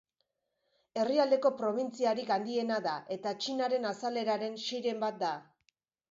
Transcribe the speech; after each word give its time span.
Herrialdeko 1.01 1.49
probintziarik 1.57 2.31
handiena 2.35 2.79
da 2.85 2.93
eta 3.15 3.33
Txinaren 3.43 3.85
azaleraren 3.89 4.57
seiren 4.69 5.05
bat 5.05 5.21
da. 5.25 5.31